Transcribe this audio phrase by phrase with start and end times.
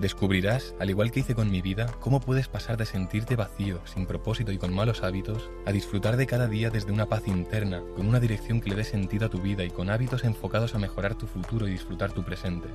[0.00, 4.06] Descubrirás, al igual que hice con mi vida, cómo puedes pasar de sentirte vacío, sin
[4.06, 8.08] propósito y con malos hábitos, a disfrutar de cada día desde una paz interna, con
[8.08, 11.14] una dirección que le dé sentido a tu vida y con hábitos enfocados a mejorar
[11.14, 12.68] tu futuro y disfrutar tu presente.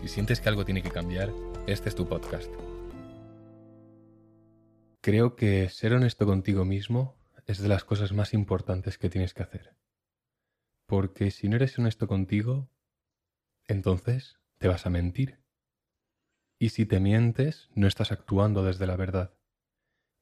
[0.00, 1.32] Si sientes que algo tiene que cambiar,
[1.66, 2.50] este es tu podcast.
[5.00, 9.42] Creo que ser honesto contigo mismo es de las cosas más importantes que tienes que
[9.42, 9.74] hacer.
[10.86, 12.70] Porque si no eres honesto contigo,
[13.66, 15.41] entonces te vas a mentir
[16.62, 19.34] y si te mientes, no estás actuando desde la verdad.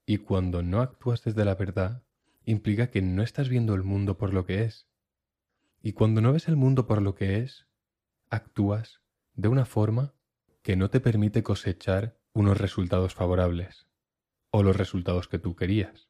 [0.07, 2.03] Y cuando no actúas desde la verdad,
[2.47, 4.89] implica que no estás viendo el mundo por lo que es.
[5.83, 7.67] Y cuando no ves el mundo por lo que es,
[8.31, 9.03] actúas
[9.35, 10.15] de una forma
[10.63, 13.87] que no te permite cosechar unos resultados favorables
[14.51, 16.09] o los resultados que tú querías.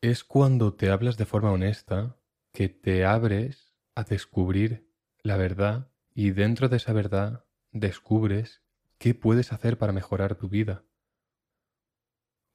[0.00, 2.16] Es cuando te hablas de forma honesta
[2.54, 4.90] que te abres a descubrir
[5.22, 8.62] la verdad y dentro de esa verdad descubres
[8.98, 10.84] ¿Qué puedes hacer para mejorar tu vida?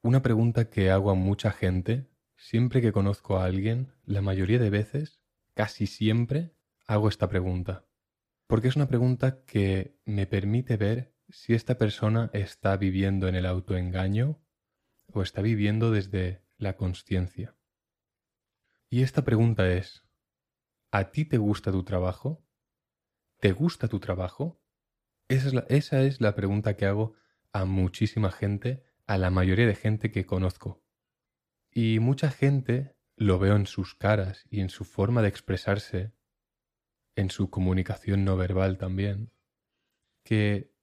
[0.02, 4.69] Una pregunta que hago a mucha gente, siempre que conozco a alguien, la mayoría de
[4.69, 5.21] veces,
[5.53, 6.53] casi siempre,
[6.86, 7.86] hago esta pregunta.
[8.45, 13.45] Porque es una pregunta que me permite ver si esta persona está viviendo en el
[13.45, 14.44] autoengaño
[15.14, 17.55] o está viviendo desde la conciencia.
[18.89, 20.03] Y esta pregunta es,
[20.91, 22.45] ¿a ti te gusta tu trabajo?
[23.39, 24.59] ¿Te gusta tu trabajo?
[25.27, 27.13] Esa es, la, pregunta que hago
[27.52, 30.83] a muchísima gente, a la mayoría de gente que conozco.
[31.71, 36.13] Y mucha gente lo veo en sus caras y en su forma de expresarse,
[37.15, 39.31] en su comunicación no verbal también,
[40.23, 40.73] que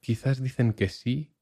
[0.00, 1.34] quizás dicen que sí,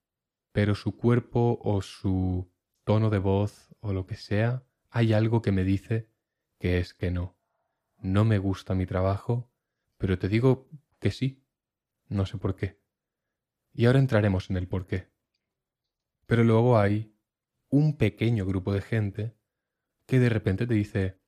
[0.52, 2.50] pero su cuerpo o su
[2.84, 6.08] tono de voz o lo que sea, hay algo que me dice
[6.58, 7.36] que es que no.
[7.98, 9.50] No me gusta mi trabajo,
[9.96, 10.68] pero te digo
[10.98, 11.44] que sí,
[12.08, 12.80] no sé por qué.
[13.72, 15.10] Y ahora entraremos en el por qué.
[16.26, 17.14] Pero luego hay
[17.68, 19.36] un pequeño grupo de gente
[20.06, 21.20] que de repente te dice,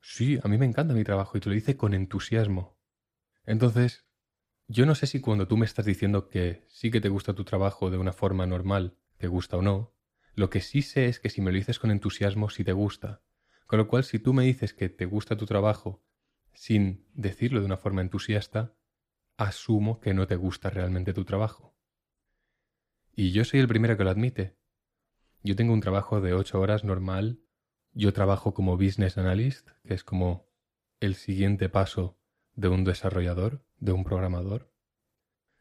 [0.00, 2.78] sí, a mí me encanta mi trabajo y te lo dice con entusiasmo.
[3.44, 4.06] Entonces,
[4.68, 7.44] yo no sé si cuando tú me estás diciendo que sí que te gusta tu
[7.44, 9.94] trabajo de una forma normal, te gusta o no,
[10.34, 13.22] lo que sí sé es que si me lo dices con entusiasmo, sí te gusta.
[13.66, 16.04] Con lo cual, si tú me dices que te gusta tu trabajo
[16.52, 18.74] sin decirlo de una forma entusiasta,
[19.36, 21.74] asumo que no te gusta realmente tu trabajo.
[23.14, 24.56] Y yo soy el primero que lo admite.
[25.42, 27.40] Yo tengo un trabajo de ocho horas normal.
[27.92, 30.48] Yo trabajo como business analyst, que es como
[31.00, 32.18] el siguiente paso
[32.54, 34.72] de un desarrollador, de un programador.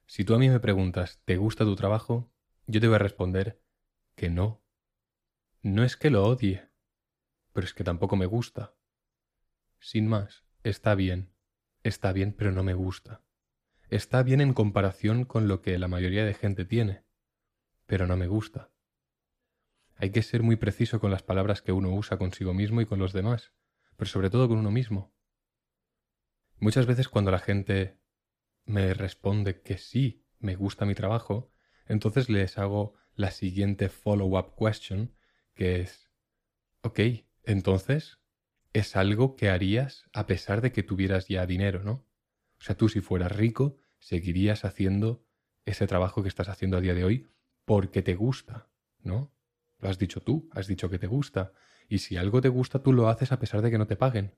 [0.06, 2.32] Si tú a mí me preguntas, ¿te gusta tu trabajo?
[2.68, 3.62] Yo te voy a responder
[4.16, 4.62] que no.
[5.62, 6.70] No es que lo odie,
[7.54, 8.76] pero es que tampoco me gusta.
[9.80, 11.34] Sin más, está bien,
[11.84, 13.25] está bien, pero no me gusta
[13.96, 17.04] está bien en comparación con lo que la mayoría de gente tiene,
[17.86, 18.72] pero no me gusta.
[19.96, 23.00] Hay que ser muy preciso con las palabras que uno usa consigo mismo y con
[23.00, 23.54] los demás,
[23.96, 25.14] pero sobre todo con uno mismo.
[26.58, 28.00] Muchas veces cuando la gente
[28.66, 31.52] me responde que sí, me gusta mi trabajo,
[31.86, 35.16] entonces les hago la siguiente follow-up question,
[35.54, 36.12] que es,
[36.82, 37.00] ok,
[37.44, 38.20] entonces,
[38.74, 42.06] es algo que harías a pesar de que tuvieras ya dinero, ¿no?
[42.60, 45.26] O sea, tú si fueras rico, seguirías haciendo
[45.66, 47.28] ese trabajo que estás haciendo a día de hoy
[47.66, 48.70] porque te gusta,
[49.02, 49.32] ¿no?
[49.80, 51.54] Lo has dicho tú, has dicho que te gusta.
[51.90, 54.36] Y si algo te gusta, tú lo haces a pesar de que no te paguen.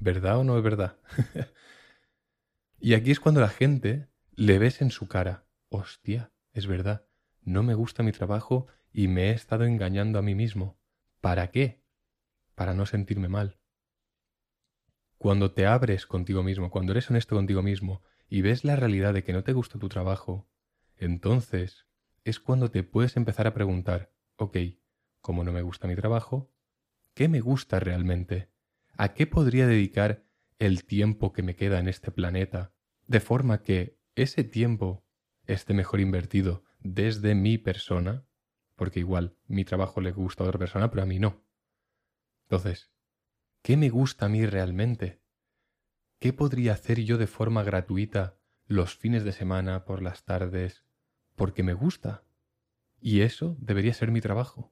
[0.00, 0.96] ¿Verdad o no es verdad?
[2.80, 7.04] y aquí es cuando la gente le ves en su cara, hostia, es verdad,
[7.42, 10.78] no me gusta mi trabajo y me he estado engañando a mí mismo.
[11.20, 11.84] ¿Para qué?
[12.54, 13.58] Para no sentirme mal.
[15.18, 19.22] Cuando te abres contigo mismo, cuando eres honesto contigo mismo y ves la realidad de
[19.22, 20.48] que no te gusta tu trabajo,
[20.96, 21.86] entonces
[22.24, 24.56] es cuando te puedes empezar a preguntar, ok,
[25.20, 26.50] como no me gusta mi trabajo,
[27.12, 28.48] ¿qué me gusta realmente?
[28.96, 30.24] ¿A qué podría dedicar
[30.58, 32.72] el tiempo que me queda en este planeta?
[33.06, 35.04] De forma que ese tiempo
[35.46, 38.24] esté mejor invertido desde mi persona,
[38.76, 41.42] porque igual mi trabajo le gusta a otra persona, pero a mí no.
[42.44, 42.90] Entonces,
[43.62, 45.19] ¿Qué me gusta a mí realmente?
[46.20, 48.36] ¿Qué podría hacer yo de forma gratuita
[48.66, 50.84] los fines de semana, por las tardes,
[51.34, 52.24] porque me gusta?
[53.00, 54.70] Y eso debería ser mi trabajo.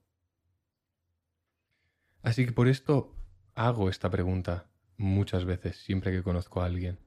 [2.21, 3.17] Así que por esto
[3.55, 6.99] hago esta pregunta muchas veces, siempre que conozco a alguien.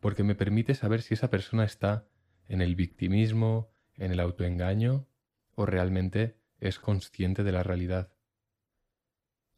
[0.00, 2.06] porque me permite saber si esa persona está
[2.46, 5.08] en el victimismo, en el autoengaño,
[5.54, 8.12] o realmente es consciente de la realidad.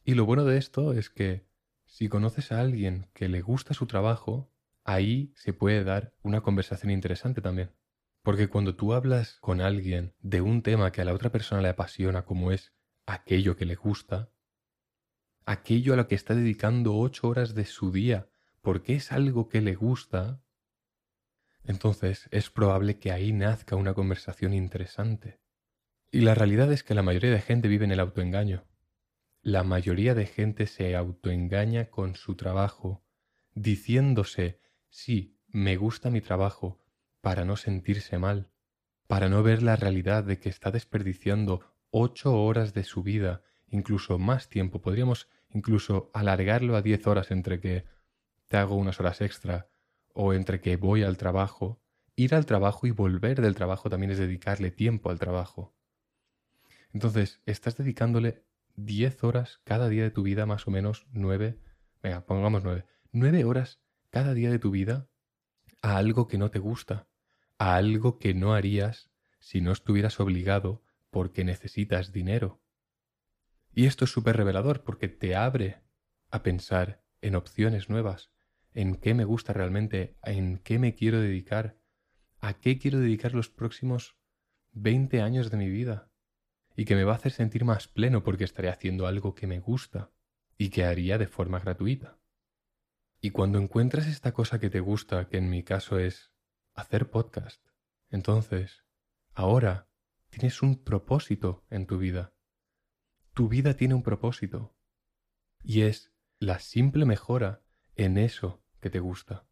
[0.05, 1.50] Y lo bueno de esto es que
[1.91, 4.49] si conoces a alguien que le gusta su trabajo,
[4.85, 7.73] ahí se puede dar una conversación interesante también.
[8.23, 11.69] Porque cuando tú hablas con alguien de un tema que a la otra persona le
[11.69, 12.73] apasiona, como es
[13.07, 14.31] aquello que le gusta,
[15.45, 18.29] aquello a lo que está dedicando ocho horas de su día,
[18.63, 20.45] porque es algo que le gusta,
[21.65, 25.41] entonces es probable que ahí nazca una conversación interesante.
[26.13, 28.70] Y la realidad es que la mayoría de gente vive en el autoengaño.
[29.43, 33.03] La mayoría de gente se autoengaña con su trabajo,
[33.55, 34.61] diciéndose,
[34.91, 36.79] sí, me gusta mi trabajo,
[37.23, 38.51] para no sentirse mal,
[39.07, 44.19] para no ver la realidad de que está desperdiciando ocho horas de su vida, incluso
[44.19, 44.83] más tiempo.
[44.83, 47.87] Podríamos incluso alargarlo a diez horas entre que
[48.47, 49.71] te hago unas horas extra
[50.13, 51.81] o entre que voy al trabajo.
[52.15, 55.75] Ir al trabajo y volver del trabajo también es dedicarle tiempo al trabajo.
[56.93, 58.45] Entonces, estás dedicándole
[58.85, 61.59] diez horas cada día de tu vida, más o menos nueve,
[62.03, 63.81] venga, pongamos nueve, nueve horas
[64.11, 65.09] cada día de tu vida
[65.83, 67.09] a algo que no te gusta,
[67.59, 72.61] a algo que no harías si no estuvieras obligado porque necesitas dinero.
[73.73, 75.83] Y esto es súper revelador porque te abre
[76.31, 78.31] a pensar en opciones nuevas,
[78.75, 81.79] en qué me gusta realmente, en qué me quiero dedicar,
[82.41, 84.17] a qué quiero dedicar los próximos
[84.73, 86.10] 20 años de mi vida
[86.77, 89.61] y que me va a hacer sentir más pleno porque estaré haciendo algo que me
[89.61, 90.13] gusta
[90.57, 92.19] y que haría de forma gratuita.
[93.21, 96.33] Y cuando encuentras esta cosa que te gusta, que en mi caso es
[96.75, 97.63] hacer podcast.
[98.09, 98.85] Entonces,
[99.35, 99.89] ahora
[100.31, 102.35] tienes un propósito en tu vida.
[103.35, 104.77] Tu vida tiene un propósito.
[105.63, 107.63] Y es la simple mejora
[107.97, 109.47] en eso que te gusta.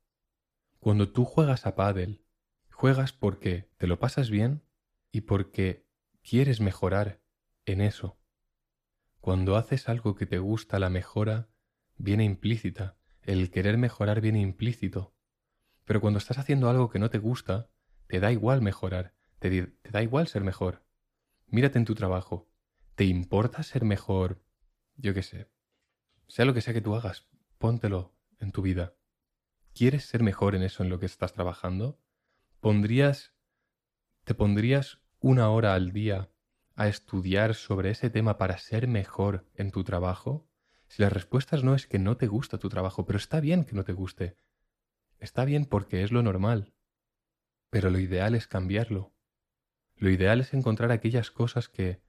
[0.78, 2.24] Cuando tú juegas a pádel,
[2.70, 4.62] juegas porque te lo pasas bien
[5.12, 5.87] y porque
[6.28, 7.22] quieres mejorar
[7.64, 8.18] en eso.
[9.20, 11.48] Cuando haces algo que te gusta, la mejora
[11.96, 12.98] viene implícita.
[13.22, 15.14] El querer mejorar viene implícito.
[15.84, 17.70] Pero cuando estás haciendo algo que no te gusta,
[18.08, 20.84] te da igual mejorar, te, te da igual ser mejor.
[21.46, 22.50] Mírate en tu trabajo.
[22.94, 24.44] ¿Te importa ser mejor?
[24.96, 25.50] Yo qué sé.
[26.26, 27.26] Sea lo que sea que tú hagas,
[27.56, 28.94] póntelo en tu vida.
[29.72, 31.98] ¿Quieres ser mejor en eso en lo que estás trabajando?
[32.60, 33.32] ¿Pondrías
[34.24, 36.30] te pondrías una hora al día
[36.74, 40.48] a estudiar sobre ese tema para ser mejor en tu trabajo?
[40.86, 43.74] Si la respuesta no es que no te gusta tu trabajo, pero está bien que
[43.74, 44.38] no te guste.
[45.18, 46.72] Está bien porque es lo normal,
[47.70, 49.12] pero lo ideal es cambiarlo.
[49.96, 52.00] Lo ideal es encontrar aquellas cosas que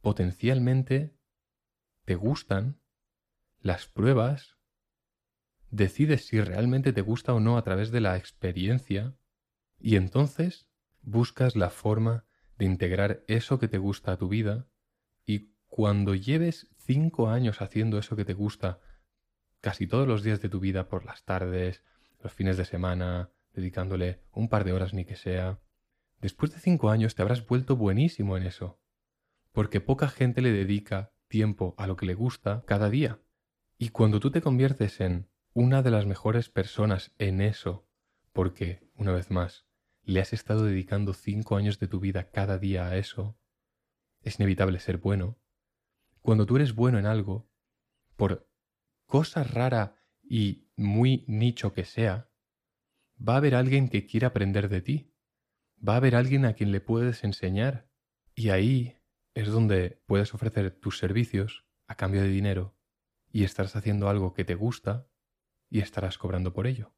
[0.00, 1.14] potencialmente
[2.04, 2.80] te gustan,
[3.60, 4.56] las pruebas,
[5.70, 9.14] decides si realmente te gusta o no a través de la experiencia
[9.78, 10.68] y entonces
[11.02, 12.27] buscas la forma
[12.58, 14.66] de integrar eso que te gusta a tu vida
[15.24, 18.80] y cuando lleves cinco años haciendo eso que te gusta
[19.60, 21.84] casi todos los días de tu vida por las tardes,
[22.20, 25.60] los fines de semana, dedicándole un par de horas ni que sea.
[26.20, 28.80] Después de cinco años te habrás vuelto buenísimo en eso,
[29.52, 33.20] porque poca gente le dedica tiempo a lo que le gusta cada día.
[33.76, 37.86] Y cuando tú te conviertes en una de las mejores personas en eso,
[38.32, 39.67] porque, una vez más,
[40.08, 43.38] le has estado dedicando cinco años de tu vida cada día a eso,
[44.22, 45.38] es inevitable ser bueno.
[46.22, 47.50] Cuando tú eres bueno en algo,
[48.16, 48.50] por
[49.04, 52.30] cosa rara y muy nicho que sea,
[53.16, 55.14] va a haber alguien que quiera aprender de ti.
[55.86, 57.90] Va a haber alguien a quien le puedes enseñar.
[58.34, 58.96] Y ahí
[59.34, 62.78] es donde puedes ofrecer tus servicios a cambio de dinero
[63.30, 65.06] y estarás haciendo algo que te gusta
[65.68, 66.94] y estarás cobrando por ello.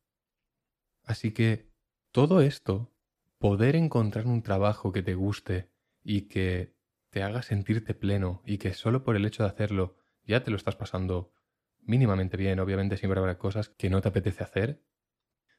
[1.02, 1.72] Así que
[2.12, 2.92] todo esto,
[3.40, 5.70] poder encontrar un trabajo que te guste
[6.04, 6.76] y que
[7.08, 10.58] te haga sentirte pleno y que solo por el hecho de hacerlo ya te lo
[10.58, 11.32] estás pasando
[11.80, 12.60] mínimamente bien.
[12.60, 14.84] Obviamente siempre habrá cosas que no te apetece hacer,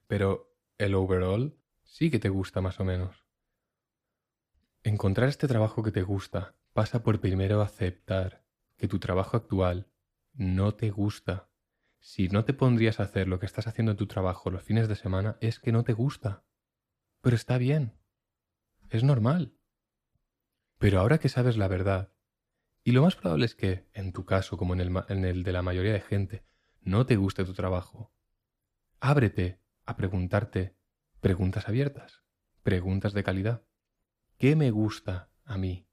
[0.06, 3.26] pero el overall sí que te gusta más o menos.
[4.84, 8.44] Encontrar este trabajo que te gusta pasa por primero aceptar
[8.78, 9.88] que tu trabajo actual
[10.34, 11.50] no te gusta.
[12.00, 14.88] Si no te pondrías a hacer lo que estás haciendo en tu trabajo los fines
[14.88, 16.44] de semana es que no te gusta.
[17.22, 17.94] Pero está bien.
[18.90, 19.54] Es normal.
[20.80, 22.12] Pero ahora que sabes la verdad,
[22.84, 24.82] y lo más probable es que, en tu caso como en
[25.26, 26.44] el, de la mayoría de gente,
[26.82, 28.12] no te guste tu trabajo.
[29.00, 30.76] Ábrete a preguntarte
[31.20, 32.24] preguntas abiertas,
[32.64, 33.64] preguntas de calidad.
[34.38, 35.88] ¿Qué me gusta a mí?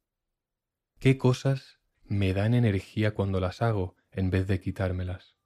[0.98, 5.36] ¿Qué cosas me dan energía cuando las hago en vez de quitármelas?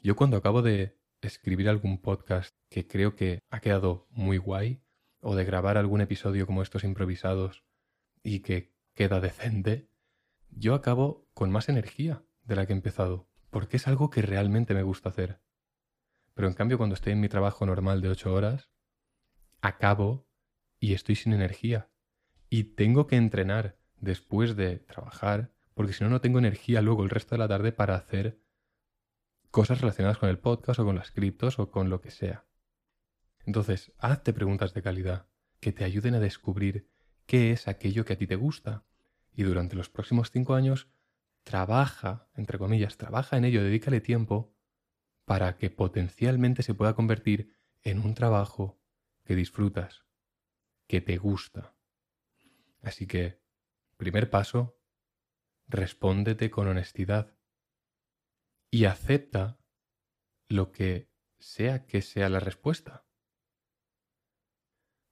[0.00, 0.98] Yo cuando acabo de
[1.28, 4.82] escribir algún podcast que creo que ha quedado muy guay,
[5.22, 7.64] o de grabar algún episodio como estos improvisados
[8.22, 9.88] y que queda decente,
[10.50, 14.74] yo acabo con más energía de la que he empezado, porque es algo que realmente
[14.74, 15.40] me gusta hacer.
[16.34, 18.70] Pero en cambio cuando estoy en mi trabajo normal de ocho horas,
[19.60, 20.26] acabo
[20.80, 21.88] y estoy sin energía.
[22.50, 27.10] Y tengo que entrenar después de trabajar, porque si no, no tengo energía luego el
[27.10, 28.40] resto de la tarde para hacer
[29.52, 32.46] cosas relacionadas con el podcast o con las criptos o con lo que sea.
[33.44, 35.28] Entonces, hazte preguntas de calidad
[35.60, 36.88] que te ayuden a descubrir
[37.26, 38.86] qué es aquello que a ti te gusta.
[39.30, 40.88] Y durante los próximos cinco años,
[41.44, 44.56] trabaja, entre comillas, trabaja en ello, dedícale tiempo
[45.26, 48.80] para que potencialmente se pueda convertir en un trabajo
[49.22, 50.06] que disfrutas,
[50.86, 51.74] que te gusta.
[52.80, 53.42] Así que,
[53.98, 54.78] primer paso,
[55.68, 57.34] respóndete con honestidad
[58.74, 59.58] y acepta
[60.48, 63.04] lo que sea que sea la respuesta.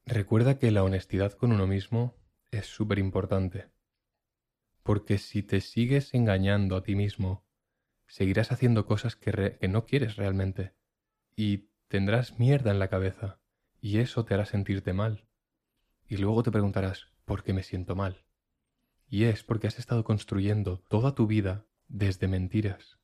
[0.07, 2.17] Recuerda que la honestidad con uno mismo
[2.51, 3.71] es súper importante,
[4.83, 7.47] porque si te sigues engañando a ti mismo,
[8.07, 10.75] seguirás haciendo cosas que, que no quieres realmente
[11.37, 13.43] y tendrás mierda en la cabeza
[13.79, 15.29] y eso te hará sentirte mal.
[16.09, 18.25] Y luego te preguntarás, ¿por qué me siento mal?
[19.07, 23.00] Y es porque has estado construyendo toda tu vida desde mentiras,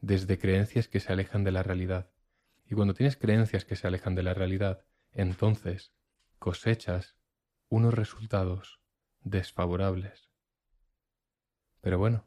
[0.00, 2.10] desde creencias que se alejan de la realidad.
[2.64, 5.92] Y cuando tienes creencias que se alejan de la realidad, entonces
[6.38, 7.16] cosechas
[7.68, 8.80] unos resultados
[9.20, 10.30] desfavorables.
[11.80, 12.26] Pero bueno,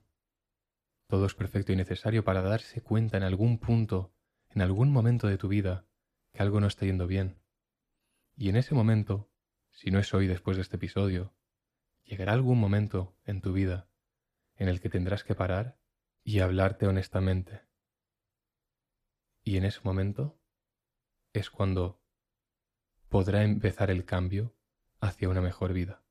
[1.08, 4.14] todo es perfecto y necesario para darse cuenta en algún punto,
[4.50, 5.86] en algún momento de tu vida,
[6.32, 7.42] que algo no está yendo bien.
[8.36, 9.30] Y en ese momento,
[9.72, 11.34] si no es hoy después de este episodio,
[12.04, 13.90] llegará algún momento en tu vida
[14.56, 15.79] en el que tendrás que parar
[16.30, 17.64] y hablarte honestamente.
[19.44, 20.40] Y en ese momento
[21.34, 22.04] es cuando
[23.08, 24.56] podrá empezar el cambio
[25.02, 26.04] hacia una mejor vida.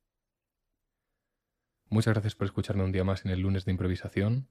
[1.88, 4.48] Muchas gracias por escucharme un día más en el lunes de improvisación.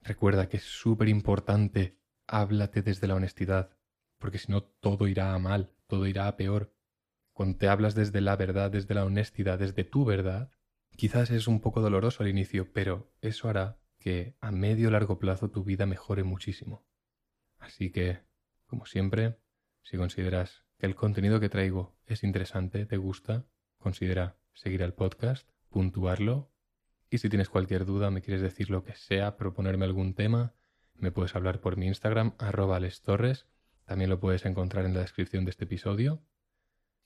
[0.00, 1.98] Recuerda que es súper importante,
[2.28, 3.76] háblate desde la honestidad,
[4.18, 6.72] porque si no todo irá a mal, todo irá a peor.
[7.32, 10.52] Cuando te hablas desde la verdad, desde la honestidad, desde tu verdad,
[10.94, 15.48] quizás es un poco doloroso al inicio, pero eso hará que a medio largo plazo
[15.48, 16.84] tu vida mejore muchísimo.
[17.58, 18.20] Así que,
[18.66, 19.38] como siempre,
[19.82, 23.46] si consideras que el contenido que traigo es interesante, te gusta,
[23.78, 26.52] considera seguir al podcast, puntuarlo
[27.08, 30.52] y si tienes cualquier duda, me quieres decir lo que sea, proponerme algún tema,
[30.92, 33.46] me puedes hablar por mi Instagram, arroba lestorres,
[33.86, 36.22] también lo puedes encontrar en la descripción de este episodio.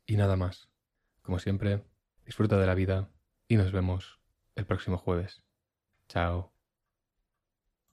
[0.05, 0.69] Y nada más.
[1.23, 1.85] Como siempre,
[2.25, 3.13] disfruta de la vida
[3.47, 4.19] y nos vemos
[4.57, 5.45] el próximo jueves.
[6.09, 6.58] Chao.